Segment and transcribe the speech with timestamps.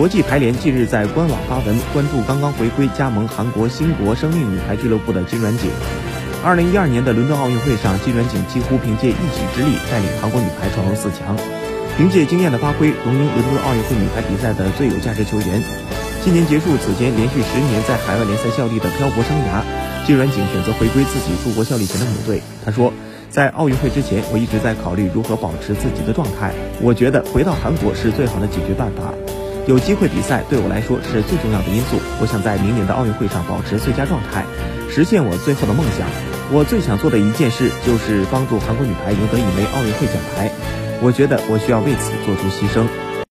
[0.00, 5.68] 国际排联近日在官网发文关注刚刚回归加盟韩国新国生命女排俱乐部的金软景。
[6.42, 11.36] 二零一二年的伦敦奥运会上，金软景几乎凭借一己之力带领韩国女排闯入四强，
[11.98, 15.60] 凭借惊艳的发挥荣膺伦敦奥运会女排比赛的最有价值球员。
[16.24, 19.60] 今年结束此前连续十年在海外联赛效力的漂泊生涯，
[20.06, 22.40] 金软景选择回归自己出国效力前的母队。
[22.64, 22.90] 他说，
[23.28, 26.54] 在奥运会之前，我一直在考虑如何保持自己的状态。
[26.80, 29.12] 我觉得回到韩国是最好的解决办法。
[29.66, 32.00] 有机会比赛对我来说是最重要的因素。
[32.20, 34.44] 我想在明年的奥运会上保持最佳状态，
[34.90, 36.08] 实现我最后的梦想。
[36.50, 40.50] 我最想做的一件事就是帮助韩国女排赢得一枚奥运会奖牌。
[41.00, 42.84] 我觉得我需要为此做出牺牲。